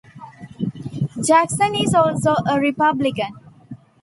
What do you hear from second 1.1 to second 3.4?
Jackson is also a republican.